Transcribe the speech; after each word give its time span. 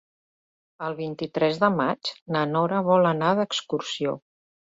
El 0.85 0.95
vint-i-tres 1.01 1.59
de 1.63 1.69
maig 1.73 2.09
na 2.37 2.41
Nora 2.53 2.79
vol 2.89 3.11
anar 3.11 3.35
d'excursió. 3.41 4.15